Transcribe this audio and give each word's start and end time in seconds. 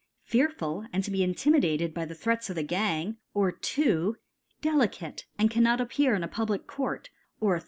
Fearful, 0.23 0.87
and 0.91 1.03
to 1.03 1.11
be 1.11 1.21
intimidated 1.21 1.93
by 1.93 2.05
the 2.05 2.15
Threats 2.15 2.49
of 2.49 2.55
the 2.55 2.63
Gang; 2.63 3.17
or, 3.35 3.51
2. 3.51 4.17
Delicace, 4.63 5.25
and 5.37 5.51
cannot 5.51 5.79
appear 5.79 6.15
in 6.15 6.23
a 6.23 6.27
pub 6.27 6.49
lic 6.49 6.65
Court; 6.65 7.11
or, 7.39 7.59
3. 7.59 7.59